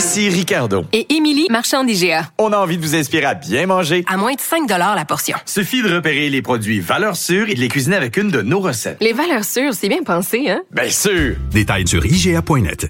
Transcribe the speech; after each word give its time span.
Ici 0.00 0.30
Ricardo. 0.30 0.86
Et 0.94 1.14
Émilie, 1.14 1.46
marchand 1.50 1.84
d'IGA. 1.84 2.30
On 2.38 2.54
a 2.54 2.56
envie 2.56 2.78
de 2.78 2.82
vous 2.82 2.94
inspirer 2.96 3.26
à 3.26 3.34
bien 3.34 3.66
manger. 3.66 4.02
À 4.08 4.16
moins 4.16 4.32
de 4.32 4.40
5 4.40 4.66
la 4.66 5.04
portion. 5.04 5.36
Suffit 5.44 5.82
de 5.82 5.94
repérer 5.94 6.30
les 6.30 6.40
produits 6.40 6.80
valeurs 6.80 7.16
sûres 7.16 7.50
et 7.50 7.54
de 7.54 7.60
les 7.60 7.68
cuisiner 7.68 7.96
avec 7.96 8.16
une 8.16 8.30
de 8.30 8.40
nos 8.40 8.60
recettes. 8.60 8.96
Les 9.02 9.12
valeurs 9.12 9.44
sûres, 9.44 9.74
c'est 9.74 9.90
bien 9.90 10.02
pensé, 10.02 10.48
hein? 10.48 10.62
Bien 10.70 10.88
sûr! 10.88 11.36
Détails 11.50 11.86
sur 11.86 12.06
IGA.net. 12.06 12.88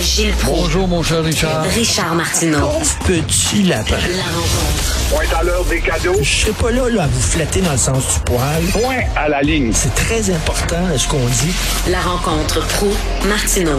Gilles 0.00 0.32
Proulx, 0.40 0.62
Bonjour, 0.62 0.88
mon 0.88 1.02
cher 1.02 1.22
Richard. 1.22 1.64
Richard 1.64 2.14
Martineau. 2.14 2.68
Petit 3.06 3.64
lapin. 3.64 3.96
La 3.96 4.22
rencontre. 4.22 4.96
Point 5.10 5.38
à 5.38 5.42
l'heure 5.42 5.64
des 5.66 5.80
cadeaux. 5.80 6.16
Je 6.22 6.24
serai 6.40 6.52
pas 6.52 6.70
là, 6.70 6.88
là 6.88 7.02
à 7.02 7.06
vous 7.06 7.20
flatter 7.20 7.60
dans 7.60 7.72
le 7.72 7.76
sens 7.76 8.14
du 8.14 8.20
poil. 8.20 8.62
Point 8.72 9.02
à 9.14 9.28
la 9.28 9.42
ligne. 9.42 9.72
C'est 9.74 9.94
très 9.94 10.30
important, 10.30 10.96
ce 10.96 11.06
qu'on 11.06 11.18
dit? 11.18 11.52
La 11.90 12.00
rencontre 12.00 12.66
pro 12.66 12.88
martineau 13.28 13.78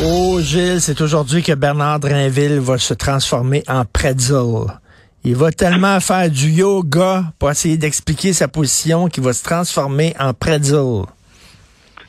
Oh, 0.00 0.38
Gilles, 0.40 0.80
c'est 0.80 1.00
aujourd'hui 1.00 1.42
que 1.42 1.54
Bernard 1.54 1.98
Drinville 1.98 2.60
va 2.60 2.78
se 2.78 2.94
transformer 2.94 3.62
en 3.66 3.84
pretzel. 3.84 4.70
Il 5.24 5.34
va 5.34 5.50
tellement 5.50 5.98
faire 5.98 6.30
du 6.30 6.50
yoga 6.50 7.24
pour 7.40 7.50
essayer 7.50 7.76
d'expliquer 7.76 8.32
sa 8.32 8.46
position 8.46 9.08
qu'il 9.08 9.24
va 9.24 9.32
se 9.32 9.42
transformer 9.42 10.14
en 10.20 10.34
pretzel. 10.34 11.02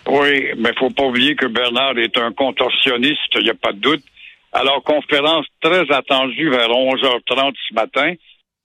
Oui, 0.08 0.54
mais 0.58 0.70
faut 0.78 0.92
pas 0.92 1.06
oublier 1.06 1.36
que 1.36 1.48
Bernard 1.48 1.98
est 1.98 2.16
un 2.18 2.32
contorsionniste, 2.32 3.34
il 3.36 3.46
n'y 3.46 3.50
a 3.50 3.56
pas 3.56 3.74
de 3.74 3.80
doute. 3.80 4.04
Alors, 4.52 4.84
conférence 4.84 5.48
très 5.60 5.92
attendue 5.92 6.50
vers 6.50 6.70
11h30 6.70 7.54
ce 7.70 7.74
matin. 7.74 8.14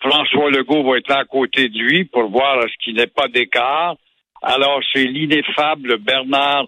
François 0.01 0.51
Legault 0.51 0.85
va 0.85 0.99
être 0.99 1.09
là 1.09 1.21
à 1.21 1.25
côté 1.25 1.71
de 1.71 1.79
lui 1.79 2.05
pour 2.05 2.29
voir 2.31 2.63
ce 2.63 2.85
qu'il 2.85 2.97
n'est 2.97 3.07
pas 3.07 3.29
d'écart. 3.29 3.97
Alors, 4.43 4.81
c'est 4.93 5.05
l'ineffable 5.05 5.97
Bernard 5.99 6.67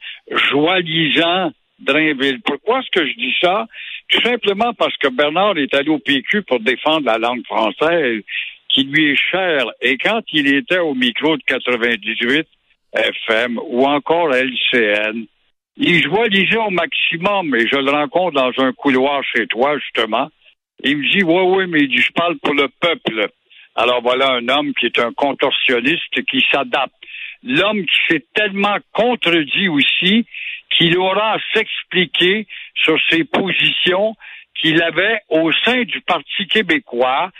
joalisant 0.51 1.51
Drainville. 1.79 2.41
Pourquoi 2.43 2.81
est-ce 2.81 2.91
que 2.91 3.07
je 3.07 3.15
dis 3.15 3.35
ça? 3.41 3.67
Tout 4.09 4.21
simplement 4.23 4.73
parce 4.75 4.97
que 4.97 5.09
Bernard 5.09 5.59
est 5.59 5.75
allé 5.75 5.91
au 5.91 5.99
PQ 5.99 6.43
pour 6.43 6.61
défendre 6.61 7.07
la 7.07 7.19
langue 7.19 7.45
française 7.45 8.23
qui 8.69 8.85
lui 8.85 9.13
est 9.13 9.31
chère. 9.31 9.67
Et 9.81 9.97
quand 9.99 10.23
il 10.33 10.55
était 10.55 10.79
au 10.79 10.95
micro 10.95 11.37
de 11.37 11.43
98 11.43 12.47
FM 12.95 13.59
ou 13.65 13.85
encore 13.85 14.31
LCN, 14.33 15.27
il 15.77 16.03
joalisait 16.03 16.57
au 16.57 16.71
maximum 16.71 17.55
et 17.55 17.67
je 17.67 17.77
le 17.77 17.91
rencontre 17.91 18.37
dans 18.37 18.65
un 18.65 18.73
couloir 18.73 19.23
chez 19.25 19.47
toi, 19.47 19.79
justement. 19.79 20.29
Il 20.83 20.99
me 20.99 21.11
dit, 21.11 21.23
oui, 21.23 21.43
oui, 21.43 21.67
mais 21.69 21.81
il 21.81 21.89
dit, 21.89 21.99
je 21.99 22.13
parle 22.13 22.39
pour 22.39 22.55
le 22.55 22.69
peuple. 22.81 23.29
Alors 23.75 24.01
voilà 24.03 24.33
un 24.33 24.49
homme 24.49 24.73
qui 24.75 24.87
est 24.87 24.99
un 24.99 25.13
contorsionniste 25.13 26.25
qui 26.31 26.45
s'adapte. 26.51 26.95
L'homme 27.43 27.85
qui 27.85 27.97
s'est 28.09 28.25
tellement 28.35 28.79
contredit 28.93 29.69
aussi 29.69 30.27
qu'il 30.71 30.97
aura 30.99 31.35
à 31.35 31.39
s'expliquer 31.55 32.47
sur 32.75 32.99
ses 33.11 33.25
positions 33.25 34.17
qu'il 34.55 34.83
avait 34.83 35.21
au 35.29 35.53
sein 35.65 35.83
du 35.83 36.01
Parti 36.01 36.47
québécois 36.47 37.31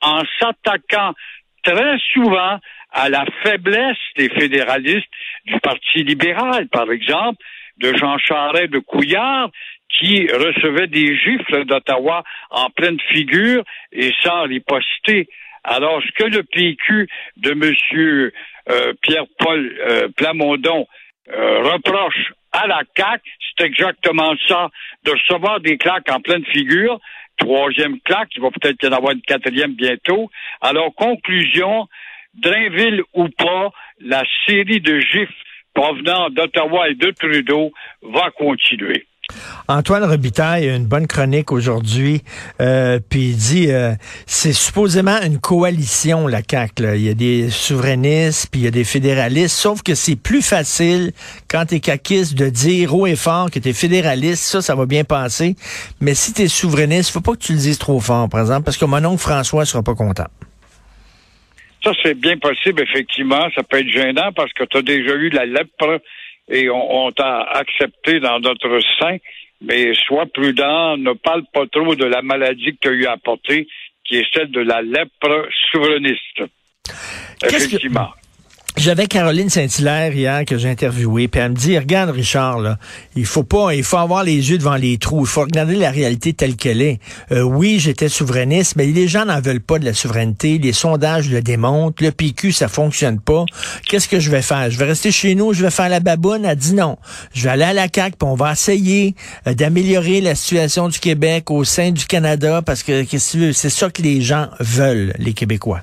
en 0.00 0.22
s'attaquant 0.38 1.14
très 1.62 1.98
souvent 2.12 2.58
à 2.92 3.08
la 3.08 3.24
faiblesse 3.42 3.96
des 4.16 4.28
fédéralistes 4.28 5.10
du 5.44 5.58
Parti 5.60 6.04
libéral, 6.04 6.68
par 6.68 6.90
exemple, 6.90 7.42
de 7.78 7.94
Jean 7.96 8.18
Charest 8.18 8.72
de 8.72 8.78
Couillard, 8.78 9.50
qui 9.88 10.26
recevait 10.26 10.86
des 10.86 11.16
gifles 11.16 11.64
d'Ottawa 11.64 12.24
en 12.50 12.70
pleine 12.70 13.00
figure 13.12 13.64
et 13.92 14.12
sans 14.22 14.42
riposter. 14.42 15.28
Alors, 15.64 16.00
ce 16.02 16.12
que 16.12 16.28
le 16.30 16.42
PQ 16.42 17.08
de 17.36 17.50
M. 17.52 18.30
Euh, 18.68 18.92
Pierre-Paul 19.00 19.78
euh, 19.78 20.08
Plamondon 20.16 20.86
euh, 21.28 21.62
reproche 21.62 22.32
à 22.56 22.66
la 22.66 22.82
CAQ, 22.96 23.22
c'est 23.58 23.66
exactement 23.66 24.32
ça, 24.48 24.68
de 25.04 25.10
recevoir 25.10 25.60
des 25.60 25.76
claques 25.76 26.10
en 26.10 26.20
pleine 26.20 26.44
figure. 26.46 26.98
Troisième 27.36 28.00
claque, 28.00 28.30
il 28.34 28.42
va 28.42 28.50
peut-être 28.50 28.82
y 28.82 28.88
en 28.88 28.92
avoir 28.92 29.12
une 29.12 29.20
quatrième 29.20 29.74
bientôt. 29.74 30.30
Alors, 30.62 30.94
conclusion, 30.94 31.86
Drainville 32.34 33.02
ou 33.14 33.28
pas, 33.28 33.70
la 34.00 34.22
série 34.46 34.80
de 34.80 35.00
gifs 35.00 35.28
provenant 35.74 36.30
d'Ottawa 36.30 36.88
et 36.88 36.94
de 36.94 37.10
Trudeau 37.10 37.72
va 38.02 38.30
continuer. 38.30 39.06
Antoine 39.68 40.04
Robitaille 40.04 40.68
a 40.68 40.76
une 40.76 40.86
bonne 40.86 41.06
chronique 41.06 41.50
aujourd'hui, 41.50 42.22
euh, 42.60 43.00
puis 43.10 43.30
il 43.30 43.36
dit 43.36 43.66
euh, 43.70 43.92
c'est 44.26 44.52
supposément 44.52 45.20
une 45.22 45.38
coalition 45.38 46.28
la. 46.28 46.40
Là. 46.78 46.96
Il 46.96 47.02
y 47.02 47.08
a 47.08 47.14
des 47.14 47.50
souverainistes, 47.50 48.48
puis 48.50 48.60
il 48.60 48.64
y 48.64 48.68
a 48.68 48.70
des 48.70 48.84
fédéralistes, 48.84 49.56
sauf 49.56 49.82
que 49.82 49.94
c'est 49.94 50.16
plus 50.16 50.42
facile 50.42 51.12
quand 51.50 51.66
t'es 51.66 51.80
caquiste 51.80 52.38
de 52.38 52.48
dire 52.48 52.94
haut 52.94 53.06
et 53.06 53.16
fort 53.16 53.50
que 53.50 53.58
t'es 53.58 53.72
fédéraliste, 53.72 54.44
ça, 54.44 54.62
ça 54.62 54.74
va 54.74 54.86
bien 54.86 55.04
passer. 55.04 55.56
Mais 56.00 56.14
si 56.14 56.32
t'es 56.32 56.48
souverainiste, 56.48 57.10
faut 57.10 57.20
pas 57.20 57.32
que 57.32 57.44
tu 57.44 57.52
le 57.52 57.58
dises 57.58 57.78
trop 57.78 58.00
fort, 58.00 58.28
par 58.28 58.40
exemple, 58.40 58.64
parce 58.64 58.76
que 58.76 58.84
mon 58.84 59.04
oncle 59.04 59.20
François 59.20 59.64
sera 59.64 59.82
pas 59.82 59.94
content. 59.94 60.26
Ça, 61.82 61.92
c'est 62.02 62.14
bien 62.14 62.36
possible, 62.38 62.82
effectivement. 62.82 63.48
Ça 63.54 63.62
peut 63.62 63.78
être 63.78 63.88
gênant 63.88 64.32
parce 64.34 64.52
que 64.52 64.64
tu 64.64 64.76
as 64.78 64.82
déjà 64.82 65.14
eu 65.14 65.28
la 65.30 65.46
lèpre 65.46 66.00
et 66.48 66.70
on, 66.70 67.06
on 67.06 67.12
t'a 67.12 67.42
accepté 67.42 68.20
dans 68.20 68.40
notre 68.40 68.80
sein. 68.98 69.18
Mais 69.60 69.94
sois 70.06 70.26
prudent, 70.26 70.96
ne 70.96 71.12
parle 71.12 71.44
pas 71.52 71.66
trop 71.66 71.94
de 71.94 72.04
la 72.04 72.22
maladie 72.22 72.76
que 72.76 72.78
tu 72.80 72.88
as 72.88 72.92
eu 72.92 73.06
à 73.06 73.16
porter, 73.16 73.66
qui 74.04 74.16
est 74.16 74.26
celle 74.34 74.50
de 74.50 74.60
la 74.60 74.82
lèpre 74.82 75.48
souverainiste. 75.70 76.42
Effectivement. 77.42 78.10
J'avais 78.78 79.06
Caroline 79.06 79.48
Saint-Hilaire 79.48 80.14
hier 80.14 80.44
que 80.44 80.58
j'ai 80.58 80.68
interviewée, 80.68 81.28
puis 81.28 81.40
elle 81.40 81.52
me 81.52 81.56
dit 81.56 81.78
regarde 81.78 82.10
Richard 82.10 82.58
là, 82.58 82.78
il 83.16 83.24
faut 83.24 83.42
pas, 83.42 83.74
il 83.74 83.82
faut 83.82 83.96
avoir 83.96 84.22
les 84.22 84.50
yeux 84.50 84.58
devant 84.58 84.76
les 84.76 84.98
trous, 84.98 85.22
il 85.22 85.26
faut 85.26 85.40
regarder 85.40 85.76
la 85.76 85.90
réalité 85.90 86.34
telle 86.34 86.56
qu'elle 86.56 86.82
est. 86.82 87.00
Euh, 87.32 87.40
oui, 87.40 87.78
j'étais 87.80 88.10
souverainiste, 88.10 88.76
mais 88.76 88.84
les 88.84 89.08
gens 89.08 89.24
n'en 89.24 89.40
veulent 89.40 89.62
pas 89.62 89.78
de 89.78 89.86
la 89.86 89.94
souveraineté, 89.94 90.58
les 90.58 90.74
sondages 90.74 91.30
le 91.30 91.40
démontrent, 91.40 92.04
le 92.04 92.12
PQ 92.12 92.52
ça 92.52 92.68
fonctionne 92.68 93.18
pas. 93.18 93.46
Qu'est-ce 93.88 94.08
que 94.08 94.20
je 94.20 94.30
vais 94.30 94.42
faire? 94.42 94.70
Je 94.70 94.78
vais 94.78 94.84
rester 94.84 95.10
chez 95.10 95.34
nous, 95.34 95.54
je 95.54 95.62
vais 95.62 95.70
faire 95.70 95.88
la 95.88 96.00
baboune? 96.00 96.44
Elle 96.44 96.56
dit 96.56 96.74
non, 96.74 96.98
je 97.32 97.44
vais 97.44 97.50
aller 97.50 97.64
à 97.64 97.72
la 97.72 97.88
CAQ, 97.92 98.16
puis 98.18 98.28
on 98.28 98.34
va 98.34 98.52
essayer 98.52 99.14
euh, 99.46 99.54
d'améliorer 99.54 100.20
la 100.20 100.34
situation 100.34 100.90
du 100.90 100.98
Québec 100.98 101.50
au 101.50 101.64
sein 101.64 101.92
du 101.92 102.04
Canada, 102.04 102.60
parce 102.60 102.82
que 102.82 103.04
c'est 103.18 103.70
ça 103.70 103.88
que 103.88 104.02
les 104.02 104.20
gens 104.20 104.48
veulent, 104.60 105.14
les 105.18 105.32
Québécois. 105.32 105.80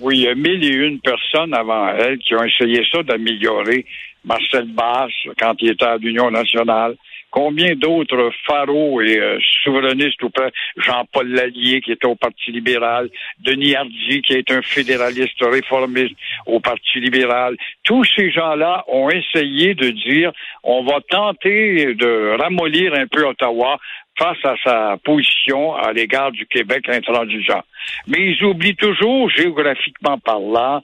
Oui, 0.00 0.18
il 0.18 0.22
y 0.22 0.28
a 0.28 0.34
mille 0.34 0.64
et 0.64 0.74
une 0.74 0.98
personnes 1.00 1.52
avant 1.52 1.88
elle 1.88 2.18
qui 2.18 2.34
ont 2.34 2.42
essayé 2.42 2.82
ça 2.90 3.02
d'améliorer. 3.02 3.84
Marcel 4.24 4.66
Basse, 4.66 5.12
quand 5.38 5.54
il 5.60 5.70
était 5.70 5.84
à 5.84 5.96
l'Union 5.96 6.30
nationale. 6.30 6.96
Combien 7.30 7.76
d'autres 7.76 8.32
pharaons 8.44 9.00
et 9.00 9.16
euh, 9.16 9.38
souverainistes 9.62 10.20
ou 10.22 10.30
pas? 10.30 10.50
Jean-Paul 10.76 11.28
Lallier, 11.28 11.80
qui 11.80 11.92
était 11.92 12.06
au 12.06 12.16
Parti 12.16 12.50
libéral, 12.50 13.08
Denis 13.38 13.76
Hardy, 13.76 14.20
qui 14.22 14.32
est 14.32 14.50
un 14.50 14.62
fédéraliste 14.62 15.40
réformiste 15.40 16.16
au 16.46 16.58
Parti 16.58 16.98
libéral. 16.98 17.56
Tous 17.84 18.04
ces 18.16 18.32
gens-là 18.32 18.84
ont 18.88 19.10
essayé 19.10 19.74
de 19.74 19.90
dire 19.90 20.32
on 20.64 20.82
va 20.82 21.00
tenter 21.08 21.94
de 21.94 22.36
ramollir 22.36 22.94
un 22.94 23.06
peu 23.06 23.24
Ottawa 23.24 23.78
face 24.18 24.44
à 24.44 24.54
sa 24.62 24.96
position 25.02 25.74
à 25.74 25.92
l'égard 25.92 26.32
du 26.32 26.46
Québec 26.46 26.88
intransigeant. 26.88 27.62
Mais 28.06 28.32
ils 28.32 28.44
oublient 28.44 28.76
toujours, 28.76 29.30
géographiquement 29.30 30.18
parlant, 30.18 30.82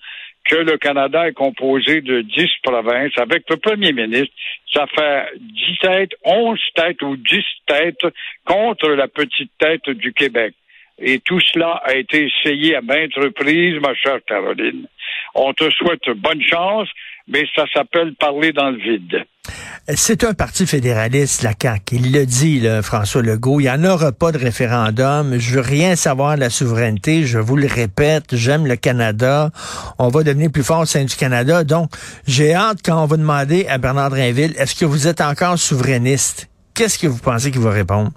que 0.49 0.56
le 0.56 0.78
Canada 0.78 1.26
est 1.26 1.32
composé 1.32 2.00
de 2.00 2.23
dix 2.23 2.50
provinces 2.62 3.19
avec 3.19 3.43
le 3.50 3.56
premier 3.56 3.93
ministre. 3.93 4.32
Ça 4.73 4.87
fait 4.87 5.26
dix 5.40 5.78
têtes, 5.81 6.12
onze 6.25 6.61
têtes 6.75 7.02
ou 7.02 7.17
dix 7.17 7.44
têtes 7.67 8.06
contre 8.44 8.90
la 8.90 9.08
petite 9.08 9.50
tête 9.58 9.90
du 9.90 10.12
Québec. 10.12 10.55
Et 10.99 11.19
tout 11.19 11.40
cela 11.40 11.82
a 11.84 11.94
été 11.94 12.29
essayé 12.29 12.76
à 12.76 12.81
maintes 12.81 13.14
reprises, 13.17 13.79
ma 13.81 13.94
chère 13.94 14.20
Caroline. 14.26 14.87
On 15.34 15.52
te 15.52 15.69
souhaite 15.70 16.08
bonne 16.17 16.43
chance, 16.43 16.88
mais 17.28 17.44
ça 17.55 17.64
s'appelle 17.73 18.14
parler 18.14 18.52
dans 18.52 18.70
le 18.70 18.78
vide. 18.78 19.25
C'est 19.94 20.25
un 20.25 20.34
parti 20.34 20.67
fédéraliste, 20.67 21.43
la 21.43 21.52
CAQ. 21.61 21.96
Il 21.96 22.12
le 22.12 22.26
dit, 22.26 22.58
là, 22.58 22.82
François 22.82 23.23
Legault. 23.23 23.61
Il 23.61 23.64
n'y 23.64 23.70
en 23.70 23.84
aura 23.84 24.11
pas 24.11 24.32
de 24.32 24.38
référendum. 24.38 25.38
Je 25.38 25.55
veux 25.55 25.61
rien 25.61 25.94
savoir 25.94 26.34
de 26.34 26.40
la 26.40 26.50
souveraineté. 26.50 27.25
Je 27.25 27.38
vous 27.38 27.56
le 27.56 27.69
répète. 27.69 28.34
J'aime 28.34 28.67
le 28.67 28.75
Canada. 28.75 29.50
On 29.99 30.08
va 30.08 30.25
devenir 30.25 30.50
plus 30.50 30.64
fort 30.64 30.81
au 30.81 30.87
sein 30.87 31.05
du 31.05 31.14
Canada. 31.14 31.62
Donc, 31.62 31.90
j'ai 32.26 32.52
hâte 32.52 32.78
quand 32.84 33.00
on 33.00 33.06
va 33.06 33.17
demander 33.17 33.67
à 33.69 33.79
Bernard 33.79 34.11
Drinville, 34.11 34.55
est-ce 34.58 34.75
que 34.75 34.84
vous 34.84 35.06
êtes 35.06 35.20
encore 35.20 35.56
souverainiste? 35.56 36.49
qu'est-ce 36.76 36.99
que 36.99 37.06
vous 37.08 37.19
pensez 37.19 37.50
qu'il 37.50 37.62
va 37.62 37.70
répondre? 37.70 38.12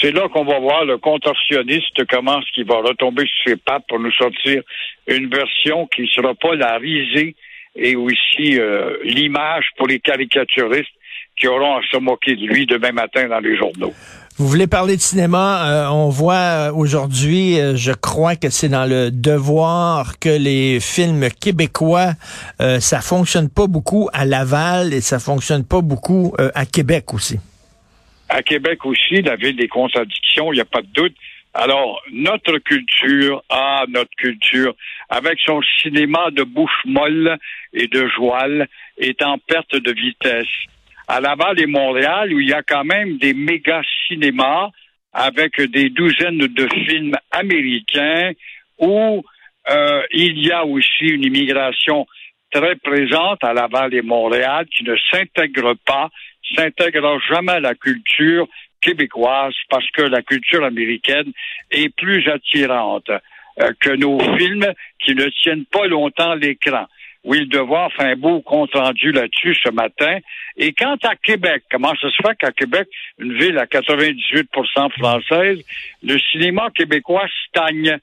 C'est 0.00 0.12
là 0.12 0.28
qu'on 0.28 0.44
va 0.44 0.58
voir 0.58 0.84
le 0.84 0.98
contorsionniste 0.98 2.04
comment 2.10 2.40
ce 2.42 2.52
qui 2.52 2.62
va 2.62 2.76
retomber 2.76 3.24
sur 3.26 3.52
ses 3.52 3.56
pattes 3.56 3.84
pour 3.88 3.98
nous 3.98 4.12
sortir 4.12 4.62
une 5.06 5.28
version 5.28 5.86
qui 5.86 6.02
ne 6.02 6.06
sera 6.08 6.34
pas 6.34 6.54
la 6.54 6.76
risée 6.76 7.34
et 7.74 7.96
aussi 7.96 8.58
euh, 8.58 8.96
l'image 9.04 9.66
pour 9.76 9.86
les 9.86 10.00
caricaturistes 10.00 10.90
qui 11.38 11.48
auront 11.48 11.76
à 11.76 11.82
se 11.90 11.98
moquer 11.98 12.34
de 12.34 12.46
lui 12.46 12.66
demain 12.66 12.92
matin 12.92 13.28
dans 13.28 13.40
les 13.40 13.56
journaux. 13.56 13.92
Vous 14.38 14.48
voulez 14.48 14.66
parler 14.66 14.96
de 14.96 15.00
cinéma? 15.00 15.66
Euh, 15.66 15.88
on 15.88 16.10
voit 16.10 16.34
euh, 16.34 16.72
aujourd'hui, 16.72 17.56
je 17.74 17.92
crois 17.92 18.36
que 18.36 18.50
c'est 18.50 18.68
dans 18.68 18.84
le 18.84 19.10
devoir 19.10 20.18
que 20.18 20.28
les 20.28 20.78
films 20.78 21.28
québécois, 21.30 22.12
euh, 22.60 22.78
ça 22.78 23.00
fonctionne 23.00 23.48
pas 23.48 23.66
beaucoup 23.66 24.10
à 24.12 24.26
Laval 24.26 24.92
et 24.92 25.00
ça 25.00 25.18
fonctionne 25.18 25.64
pas 25.64 25.80
beaucoup 25.80 26.34
à 26.54 26.66
Québec 26.66 27.14
aussi. 27.14 27.38
À 28.28 28.42
Québec 28.42 28.84
aussi, 28.84 29.22
la 29.22 29.36
ville 29.36 29.56
des 29.56 29.68
contradictions, 29.68 30.52
il 30.52 30.56
n'y 30.56 30.60
a 30.60 30.64
pas 30.64 30.82
de 30.82 30.92
doute. 30.92 31.14
Alors, 31.54 32.02
notre 32.12 32.58
culture, 32.58 33.42
ah, 33.48 33.84
notre 33.88 34.14
culture, 34.18 34.74
avec 35.08 35.38
son 35.44 35.60
cinéma 35.80 36.30
de 36.30 36.42
bouche 36.42 36.84
molle 36.84 37.38
et 37.72 37.86
de 37.86 38.06
joual, 38.08 38.68
est 38.98 39.22
en 39.22 39.38
perte 39.38 39.74
de 39.74 39.92
vitesse 39.92 40.48
à 41.08 41.20
Laval 41.20 41.60
et 41.60 41.66
Montréal, 41.66 42.32
où 42.34 42.40
il 42.40 42.48
y 42.48 42.52
a 42.52 42.62
quand 42.62 42.84
même 42.84 43.16
des 43.18 43.32
méga 43.32 43.80
cinémas 44.06 44.70
avec 45.12 45.60
des 45.60 45.88
douzaines 45.88 46.38
de 46.38 46.68
films 46.86 47.16
américains, 47.30 48.32
où 48.78 49.24
euh, 49.70 50.02
il 50.12 50.44
y 50.44 50.52
a 50.52 50.66
aussi 50.66 51.06
une 51.06 51.24
immigration 51.24 52.06
très 52.52 52.76
présente 52.76 53.42
à 53.42 53.52
Laval 53.52 53.94
et 53.94 54.02
Montréal 54.02 54.66
qui 54.66 54.84
ne 54.84 54.94
s'intègre 55.10 55.74
pas, 55.86 56.10
s'intègre 56.54 57.18
jamais 57.28 57.52
à 57.52 57.60
la 57.60 57.74
culture 57.74 58.46
québécoise 58.80 59.54
parce 59.68 59.90
que 59.90 60.02
la 60.02 60.22
culture 60.22 60.64
américaine 60.64 61.32
est 61.70 61.94
plus 61.96 62.28
attirante 62.28 63.10
euh, 63.60 63.72
que 63.80 63.90
nos 63.90 64.18
films 64.36 64.72
qui 65.04 65.14
ne 65.14 65.28
tiennent 65.42 65.64
pas 65.66 65.86
longtemps 65.86 66.34
l'écran. 66.34 66.86
Le 67.24 67.44
devoir 67.46 67.92
fait 67.92 68.04
un 68.04 68.16
beau 68.16 68.40
compte 68.40 68.72
rendu 68.74 69.10
là-dessus 69.10 69.56
ce 69.62 69.70
matin. 69.70 70.18
Et 70.56 70.72
quant 70.72 70.96
à 71.02 71.16
Québec, 71.16 71.64
comment 71.70 71.92
ça 72.00 72.08
se 72.10 72.22
fait 72.22 72.36
qu'à 72.38 72.52
Québec, 72.52 72.88
une 73.18 73.36
ville 73.36 73.58
à 73.58 73.66
98% 73.66 74.92
française, 74.92 75.64
le 76.02 76.18
cinéma 76.30 76.70
québécois 76.74 77.26
stagne? 77.48 77.98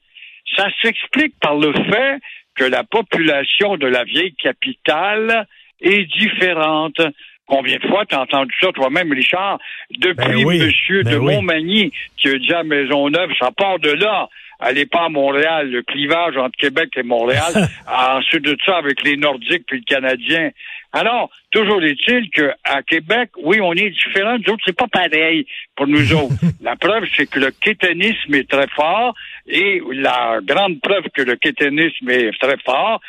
Ça 0.56 0.66
s'explique 0.82 1.34
par 1.40 1.56
le 1.56 1.72
fait 1.72 2.18
que 2.54 2.64
la 2.64 2.84
population 2.84 3.76
de 3.76 3.86
la 3.86 4.04
vieille 4.04 4.34
capitale 4.34 5.46
est 5.80 6.04
différente. 6.04 7.00
Combien 7.46 7.76
de 7.76 7.86
fois 7.86 8.04
t'as 8.08 8.20
entendu 8.20 8.52
ça 8.60 8.72
toi-même, 8.72 9.12
Richard? 9.12 9.58
Depuis 9.90 10.14
Ben 10.16 10.44
oui, 10.44 10.58
Monsieur 10.60 11.02
ben 11.02 11.12
de 11.12 11.18
oui. 11.18 11.34
Montmagny 11.34 11.92
qui 12.16 12.28
a 12.28 12.38
dit 12.38 12.52
à 12.54 12.62
Maisonneuve, 12.62 13.30
ça 13.38 13.50
part 13.50 13.78
de 13.78 13.90
là. 13.90 14.28
Allez 14.60 14.86
pas 14.86 15.06
à 15.06 15.08
Montréal, 15.08 15.70
le 15.70 15.82
clivage 15.82 16.36
entre 16.36 16.56
Québec 16.56 16.90
et 16.96 17.02
Montréal. 17.02 17.52
Ensuite 17.88 18.44
de 18.44 18.56
ça, 18.64 18.78
avec 18.78 19.02
les 19.02 19.16
Nordiques 19.16 19.64
puis 19.66 19.78
le 19.78 19.84
Canadien. 19.84 20.50
Alors, 20.92 21.28
toujours 21.50 21.82
est-il 21.82 22.30
qu'à 22.30 22.82
Québec, 22.86 23.30
oui, 23.42 23.58
on 23.60 23.72
est 23.72 23.90
différents. 23.90 24.38
Nous 24.38 24.52
autres, 24.52 24.62
c'est 24.64 24.76
pas 24.76 24.86
pareil 24.86 25.44
pour 25.74 25.88
nous 25.88 26.12
autres. 26.14 26.34
La 26.62 26.76
preuve, 26.76 27.04
c'est 27.16 27.28
que 27.28 27.40
le 27.40 27.50
kéténisme 27.50 28.32
est 28.34 28.48
très 28.48 28.68
fort. 28.68 29.14
Et 29.48 29.82
la 29.92 30.38
grande 30.42 30.80
preuve 30.80 31.08
que 31.12 31.22
le 31.22 31.34
kéténisme 31.34 32.08
est 32.08 32.30
très 32.40 32.56
fort, 32.64 33.00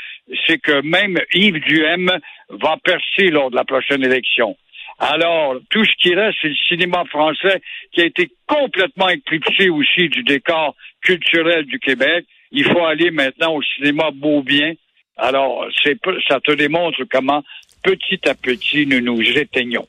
c'est 0.47 0.57
que 0.57 0.81
même 0.81 1.17
Yves 1.33 1.59
Duhem 1.61 2.11
va 2.49 2.77
percer 2.83 3.29
lors 3.29 3.49
de 3.51 3.55
la 3.55 3.63
prochaine 3.63 4.03
élection. 4.03 4.55
Alors, 4.99 5.55
tout 5.69 5.83
ce 5.83 5.91
qui 5.99 6.15
reste, 6.15 6.37
c'est 6.41 6.49
le 6.49 6.55
cinéma 6.67 7.03
français 7.09 7.61
qui 7.91 8.01
a 8.01 8.05
été 8.05 8.29
complètement 8.47 9.09
éclipsé 9.09 9.69
aussi 9.69 10.07
du 10.09 10.23
décor 10.23 10.75
culturel 11.01 11.65
du 11.65 11.79
Québec. 11.79 12.25
Il 12.51 12.63
faut 12.63 12.85
aller 12.85 13.11
maintenant 13.11 13.55
au 13.55 13.61
cinéma 13.61 14.11
Beaubien. 14.13 14.73
Alors, 15.17 15.65
c'est 15.83 15.99
peu- 15.99 16.19
ça 16.27 16.39
te 16.39 16.51
démontre 16.53 17.03
comment 17.11 17.43
petit 17.83 18.19
à 18.27 18.35
petit 18.35 18.85
nous 18.87 19.01
nous 19.01 19.21
éteignons. 19.21 19.87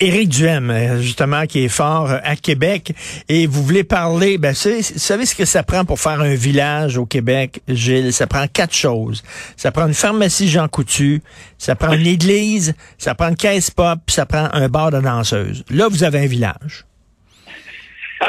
Éric 0.00 0.30
Duhem, 0.30 0.70
euh, 0.70 1.00
justement, 1.00 1.44
qui 1.46 1.64
est 1.64 1.68
fort 1.68 2.10
euh, 2.10 2.18
à 2.24 2.34
Québec. 2.34 2.92
Et 3.28 3.46
vous 3.46 3.62
voulez 3.62 3.84
parler, 3.84 4.38
ben, 4.38 4.52
vous 4.52 4.82
savez 4.82 5.26
ce 5.26 5.34
que 5.34 5.44
ça 5.44 5.62
prend 5.62 5.84
pour 5.84 6.00
faire 6.00 6.20
un 6.20 6.34
village 6.34 6.96
au 6.96 7.04
Québec, 7.04 7.60
Gilles? 7.68 8.12
Ça 8.12 8.26
prend 8.26 8.46
quatre 8.46 8.74
choses. 8.74 9.22
Ça 9.56 9.70
prend 9.72 9.86
une 9.86 9.94
pharmacie 9.94 10.48
Jean 10.48 10.68
Coutu, 10.68 11.22
ça 11.58 11.74
prend 11.76 11.92
une 11.92 12.06
église, 12.06 12.74
ça 12.96 13.14
prend 13.14 13.28
une 13.28 13.36
caisse 13.36 13.70
pop, 13.70 13.98
puis 14.06 14.14
ça 14.14 14.24
prend 14.24 14.48
un 14.52 14.68
bar 14.68 14.90
de 14.90 15.00
danseuse. 15.00 15.64
Là, 15.70 15.88
vous 15.88 16.02
avez 16.02 16.20
un 16.20 16.26
village. 16.26 16.84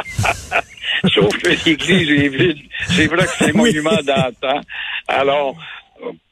Sauf 1.13 1.35
que 1.37 1.49
l'église 1.65 2.09
est 2.09 2.27
vide. 2.29 2.57
C'est 2.89 3.07
vrai 3.07 3.25
que 3.25 3.31
c'est 3.39 3.51
Oui. 3.55 3.73
monument 3.73 3.97
d'antan. 4.05 4.61
Alors, 5.07 5.55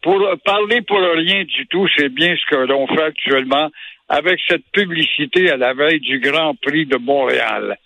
pour 0.01 0.19
parler 0.45 0.81
pour 0.81 0.97
rien 0.99 1.43
du 1.43 1.67
tout, 1.69 1.87
c'est 1.97 2.09
bien 2.09 2.35
ce 2.35 2.49
que 2.49 2.67
l'on 2.67 2.87
fait 2.87 3.03
actuellement 3.03 3.69
avec 4.09 4.39
cette 4.47 4.65
publicité 4.71 5.51
à 5.51 5.57
la 5.57 5.73
veille 5.73 5.99
du 5.99 6.19
Grand 6.19 6.55
Prix 6.55 6.85
de 6.85 6.97
Montréal. 6.97 7.77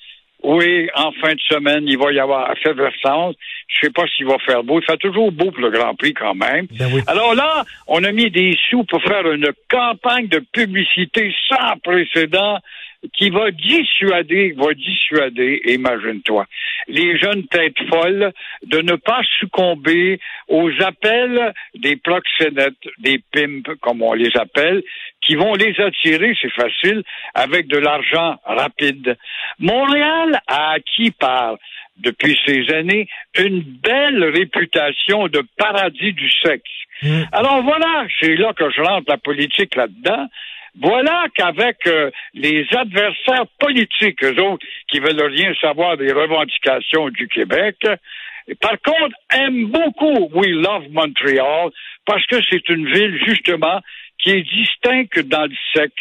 Oui, 0.43 0.89
en 0.93 1.11
fin 1.21 1.33
de 1.33 1.39
semaine, 1.49 1.85
il 1.87 1.97
va 1.97 2.11
y 2.11 2.19
avoir 2.19 2.51
effervescence. 2.51 3.35
Je 3.67 3.85
sais 3.85 3.91
pas 3.91 4.03
s'il 4.07 4.25
va 4.25 4.37
faire 4.39 4.63
beau. 4.63 4.79
Il 4.79 4.85
fait 4.85 4.97
toujours 4.97 5.31
beau 5.31 5.51
pour 5.51 5.61
le 5.61 5.69
Grand 5.69 5.95
Prix 5.95 6.13
quand 6.13 6.35
même. 6.35 6.67
Ben 6.71 6.89
oui. 6.93 7.01
Alors 7.07 7.33
là, 7.33 7.63
on 7.87 8.03
a 8.03 8.11
mis 8.11 8.29
des 8.29 8.53
sous 8.69 8.83
pour 8.83 9.01
faire 9.03 9.31
une 9.31 9.49
campagne 9.69 10.27
de 10.27 10.39
publicité 10.51 11.33
sans 11.47 11.77
précédent 11.81 12.57
qui 13.11 13.29
va 13.29 13.51
dissuader, 13.51 14.53
va 14.55 14.73
dissuader, 14.73 15.61
imagine-toi, 15.65 16.45
les 16.87 17.17
jeunes 17.17 17.45
têtes 17.47 17.77
folles 17.89 18.31
de 18.65 18.79
ne 18.79 18.95
pas 18.95 19.21
succomber 19.39 20.19
aux 20.47 20.71
appels 20.81 21.53
des 21.75 21.97
proxénètes, 21.97 22.73
des 22.99 23.21
pimps, 23.31 23.69
comme 23.81 24.01
on 24.01 24.13
les 24.13 24.31
appelle, 24.37 24.83
qui 25.21 25.35
vont 25.35 25.53
les 25.53 25.79
attirer, 25.79 26.35
c'est 26.41 26.51
facile, 26.51 27.03
avec 27.33 27.67
de 27.67 27.77
l'argent 27.77 28.37
rapide. 28.45 29.17
Montréal 29.59 30.39
a 30.47 30.71
acquis 30.71 31.11
par 31.11 31.55
depuis 31.97 32.37
ces 32.45 32.73
années 32.73 33.07
une 33.37 33.61
belle 33.61 34.23
réputation 34.23 35.27
de 35.27 35.43
paradis 35.57 36.13
du 36.13 36.29
sexe. 36.43 36.71
Mm. 37.01 37.23
Alors 37.31 37.61
voilà, 37.63 38.05
c'est 38.19 38.35
là 38.35 38.53
que 38.53 38.69
je 38.71 38.81
rentre 38.81 39.09
la 39.09 39.17
politique 39.17 39.75
là-dedans. 39.75 40.27
Voilà 40.81 41.25
qu'avec 41.35 41.77
euh, 41.87 42.09
les 42.33 42.65
adversaires 42.71 43.45
politiques, 43.59 44.23
eux 44.23 44.41
autres, 44.41 44.65
qui 44.87 44.99
veulent 44.99 45.21
rien 45.21 45.53
savoir 45.61 45.97
des 45.97 46.11
revendications 46.11 47.09
du 47.09 47.27
Québec, 47.27 47.77
par 48.59 48.77
contre, 48.81 49.15
aiment 49.31 49.67
beaucoup 49.67 50.29
We 50.33 50.49
Love 50.49 50.89
Montreal 50.91 51.69
parce 52.05 52.25
que 52.27 52.37
c'est 52.49 52.67
une 52.69 52.91
ville, 52.91 53.17
justement, 53.25 53.79
qui 54.19 54.31
est 54.31 54.41
distincte 54.41 55.19
dans 55.19 55.43
le 55.43 55.55
sexe, 55.73 55.93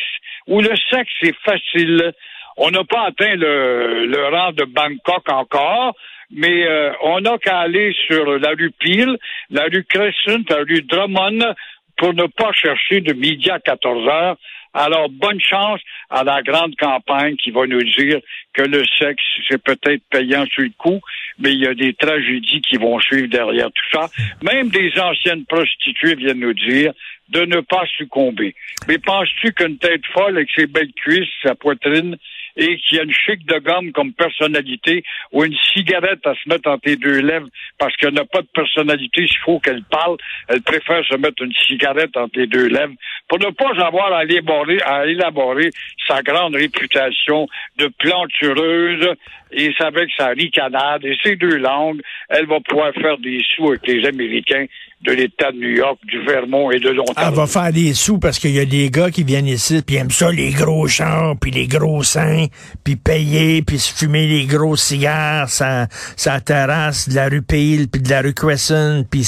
où 0.46 0.60
le 0.60 0.74
sexe 0.90 1.12
est 1.22 1.36
facile. 1.44 2.12
On 2.56 2.70
n'a 2.70 2.84
pas 2.84 3.06
atteint 3.06 3.34
le, 3.36 4.06
le 4.06 4.26
rang 4.28 4.52
de 4.52 4.64
Bangkok 4.64 5.30
encore, 5.30 5.94
mais 6.30 6.66
euh, 6.66 6.92
on 7.02 7.20
n'a 7.20 7.38
qu'à 7.38 7.60
aller 7.60 7.94
sur 8.06 8.38
la 8.38 8.50
rue 8.50 8.72
Peel, 8.78 9.16
la 9.50 9.64
rue 9.64 9.84
Crescent, 9.84 10.42
la 10.48 10.58
rue 10.58 10.82
Drummond, 10.82 11.54
pour 11.96 12.14
ne 12.14 12.26
pas 12.26 12.52
chercher 12.52 13.00
de 13.00 13.12
midi 13.12 13.50
à 13.50 13.60
14 13.60 14.08
heures. 14.08 14.36
Alors, 14.74 15.08
bonne 15.10 15.40
chance 15.40 15.80
à 16.08 16.24
la 16.24 16.42
grande 16.42 16.74
campagne 16.76 17.36
qui 17.36 17.50
va 17.50 17.66
nous 17.66 17.82
dire 17.82 18.20
que 18.54 18.62
le 18.62 18.84
sexe, 18.98 19.22
c'est 19.48 19.62
peut-être 19.62 20.02
payant 20.10 20.46
sur 20.46 20.62
le 20.62 20.72
coup, 20.78 21.00
mais 21.38 21.52
il 21.52 21.60
y 21.60 21.66
a 21.66 21.74
des 21.74 21.94
tragédies 21.94 22.62
qui 22.62 22.76
vont 22.76 22.98
suivre 23.00 23.28
derrière 23.28 23.70
tout 23.70 23.98
ça. 23.98 24.08
Même 24.42 24.70
des 24.70 24.92
anciennes 24.98 25.44
prostituées 25.44 26.14
viennent 26.14 26.40
nous 26.40 26.54
dire 26.54 26.92
de 27.28 27.44
ne 27.44 27.60
pas 27.60 27.84
succomber. 27.96 28.54
Mais 28.88 28.98
penses-tu 28.98 29.52
qu'une 29.52 29.78
tête 29.78 30.04
folle 30.12 30.36
avec 30.36 30.50
ses 30.54 30.66
belles 30.66 30.92
cuisses, 30.92 31.28
sa 31.42 31.54
poitrine, 31.54 32.16
et 32.56 32.76
qui 32.78 32.98
a 32.98 33.02
une 33.02 33.12
chic 33.12 33.46
de 33.46 33.58
gomme 33.58 33.92
comme 33.92 34.12
personnalité 34.12 35.02
ou 35.32 35.44
une 35.44 35.56
cigarette 35.74 36.26
à 36.26 36.34
se 36.34 36.48
mettre 36.48 36.68
entre 36.68 36.82
les 36.86 36.96
deux 36.96 37.20
lèvres 37.20 37.48
parce 37.78 37.96
qu'elle 37.96 38.14
n'a 38.14 38.24
pas 38.24 38.42
de 38.42 38.48
personnalité, 38.54 39.26
s'il 39.26 39.38
faut 39.38 39.58
qu'elle 39.60 39.82
parle, 39.84 40.16
elle 40.48 40.62
préfère 40.62 41.04
se 41.04 41.16
mettre 41.16 41.42
une 41.42 41.54
cigarette 41.66 42.16
entre 42.16 42.38
les 42.38 42.46
deux 42.46 42.68
lèvres 42.68 42.94
pour 43.28 43.38
ne 43.38 43.50
pas 43.50 43.72
avoir 43.84 44.12
à 44.12 44.24
élaborer, 44.24 45.70
sa 46.06 46.22
grande 46.22 46.56
réputation 46.56 47.46
de 47.78 47.88
plantureuse 47.98 49.08
et 49.52 49.70
avec 49.80 50.10
sa 50.16 50.28
ricanade 50.28 51.04
et 51.04 51.16
ses 51.22 51.36
deux 51.36 51.56
langues, 51.56 52.00
elle 52.28 52.46
va 52.46 52.60
pouvoir 52.60 52.92
faire 52.94 53.18
des 53.18 53.40
sous 53.54 53.68
avec 53.68 53.86
les 53.86 54.06
Américains 54.06 54.66
de 55.04 55.12
l'État 55.12 55.50
de 55.50 55.58
New 55.58 55.70
York, 55.70 55.98
du 56.06 56.24
Vermont 56.24 56.70
et 56.70 56.78
de 56.78 56.90
Elle 56.90 56.96
l'Ontario. 56.96 57.34
va 57.34 57.46
faire 57.46 57.72
des 57.72 57.92
sous 57.94 58.18
parce 58.18 58.38
qu'il 58.38 58.52
y 58.52 58.60
a 58.60 58.64
des 58.64 58.88
gars 58.90 59.10
qui 59.10 59.24
viennent 59.24 59.48
ici 59.48 59.82
puis 59.84 59.96
aiment 59.96 60.10
ça, 60.10 60.30
les 60.30 60.50
gros 60.50 60.86
chars, 60.86 61.34
puis 61.40 61.50
les 61.50 61.66
gros 61.66 62.02
seins, 62.02 62.46
puis 62.84 62.96
payer, 62.96 63.62
puis 63.62 63.78
se 63.78 63.92
fumer 63.92 64.26
les 64.26 64.46
gros 64.46 64.76
cigares, 64.76 65.48
sa, 65.48 65.88
sa 66.16 66.40
terrasse 66.40 67.08
de 67.08 67.16
la 67.16 67.28
rue 67.28 67.42
Peel, 67.42 67.88
puis 67.88 68.00
de 68.00 68.10
la 68.10 68.22
rue 68.22 68.34
Crescent, 68.34 69.02
puis 69.10 69.26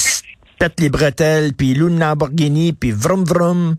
pète 0.59 0.79
les 0.79 0.91
bretelles, 0.91 1.55
puis 1.55 1.75
loue 1.75 1.89
une 1.89 1.99
Lamborghini, 1.99 2.73
puis 2.73 2.93
vroom 2.93 3.25
vroom, 3.25 3.77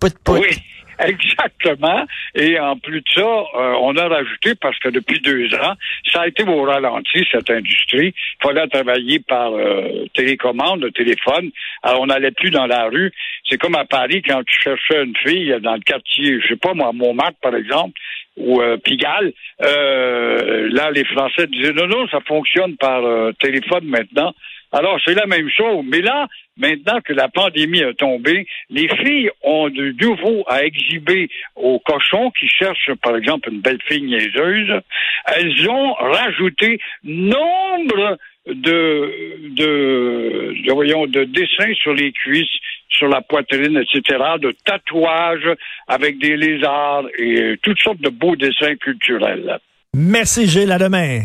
put 0.00 0.12
put. 0.22 0.32
Oui. 0.32 0.62
Exactement. 1.06 2.04
Et 2.34 2.58
en 2.58 2.76
plus 2.76 3.00
de 3.00 3.08
ça, 3.14 3.22
euh, 3.22 3.74
on 3.80 3.96
a 3.96 4.08
rajouté, 4.08 4.54
parce 4.54 4.78
que 4.78 4.88
depuis 4.88 5.20
deux 5.20 5.54
ans, 5.54 5.74
ça 6.12 6.22
a 6.22 6.26
été 6.26 6.42
au 6.44 6.62
ralenti, 6.62 7.24
cette 7.30 7.50
industrie. 7.50 8.14
Il 8.14 8.42
fallait 8.42 8.66
travailler 8.66 9.20
par 9.20 9.52
euh, 9.52 10.06
télécommande, 10.14 10.92
téléphone. 10.94 11.50
Alors, 11.82 12.00
on 12.02 12.06
n'allait 12.06 12.32
plus 12.32 12.50
dans 12.50 12.66
la 12.66 12.86
rue. 12.86 13.12
C'est 13.48 13.58
comme 13.58 13.76
à 13.76 13.84
Paris, 13.84 14.22
quand 14.22 14.42
tu 14.44 14.60
cherchais 14.60 15.04
une 15.04 15.16
fille 15.16 15.54
dans 15.62 15.74
le 15.74 15.80
quartier, 15.80 16.40
je 16.40 16.48
sais 16.48 16.56
pas 16.56 16.74
moi, 16.74 16.92
Montmartre, 16.92 17.38
par 17.40 17.54
exemple, 17.54 17.98
ou 18.38 18.60
euh, 18.60 18.76
Pigalle, 18.76 19.32
euh, 19.62 20.68
là, 20.72 20.90
les 20.90 21.04
Français 21.04 21.46
disaient, 21.48 21.72
non, 21.72 21.86
non, 21.86 22.06
ça 22.08 22.20
fonctionne 22.26 22.76
par 22.76 23.04
euh, 23.04 23.32
téléphone 23.40 23.84
maintenant. 23.84 24.32
Alors, 24.72 24.98
c'est 25.04 25.14
la 25.14 25.26
même 25.26 25.48
chose. 25.50 25.84
Mais 25.90 26.00
là, 26.00 26.26
maintenant 26.56 27.00
que 27.00 27.12
la 27.12 27.28
pandémie 27.28 27.82
a 27.82 27.94
tombé, 27.94 28.46
les 28.70 28.88
filles 28.88 29.30
ont 29.42 29.68
de 29.70 29.94
nouveau 30.00 30.44
à 30.46 30.64
exhiber 30.64 31.30
aux 31.56 31.78
cochons 31.78 32.30
qui 32.38 32.48
cherchent, 32.48 32.92
par 33.02 33.16
exemple, 33.16 33.50
une 33.50 33.60
belle 33.60 33.80
fille 33.86 34.02
niaiseuse. 34.02 34.80
Elles 35.26 35.68
ont 35.70 35.92
rajouté 35.94 36.80
nombre 37.04 38.18
de, 38.46 39.12
de, 39.56 40.54
de, 40.66 40.72
voyons, 40.72 41.06
de 41.06 41.24
dessins 41.24 41.74
sur 41.74 41.94
les 41.94 42.12
cuisses, 42.12 42.46
sur 42.88 43.08
la 43.08 43.20
poitrine, 43.20 43.78
etc., 43.78 44.18
de 44.40 44.54
tatouages 44.64 45.56
avec 45.86 46.18
des 46.18 46.36
lézards 46.36 47.04
et 47.18 47.56
toutes 47.62 47.78
sortes 47.80 48.00
de 48.00 48.10
beaux 48.10 48.36
dessins 48.36 48.76
culturels. 48.76 49.58
Merci, 49.94 50.46
Gilles. 50.46 50.72
À 50.72 50.78
demain. 50.78 51.20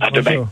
À 0.00 0.10
demain. 0.10 0.46